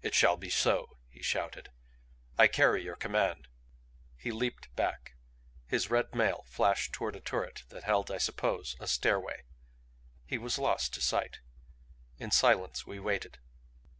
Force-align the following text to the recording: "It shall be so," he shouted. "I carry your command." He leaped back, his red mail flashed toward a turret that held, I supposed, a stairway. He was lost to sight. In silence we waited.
"It 0.00 0.14
shall 0.14 0.36
be 0.36 0.48
so," 0.48 0.98
he 1.08 1.22
shouted. 1.24 1.72
"I 2.38 2.46
carry 2.46 2.84
your 2.84 2.94
command." 2.94 3.48
He 4.16 4.30
leaped 4.30 4.72
back, 4.76 5.16
his 5.66 5.90
red 5.90 6.14
mail 6.14 6.44
flashed 6.46 6.92
toward 6.92 7.16
a 7.16 7.20
turret 7.20 7.64
that 7.70 7.82
held, 7.82 8.12
I 8.12 8.18
supposed, 8.18 8.76
a 8.78 8.86
stairway. 8.86 9.42
He 10.24 10.38
was 10.38 10.56
lost 10.56 10.94
to 10.94 11.00
sight. 11.00 11.40
In 12.16 12.30
silence 12.30 12.86
we 12.86 13.00
waited. 13.00 13.40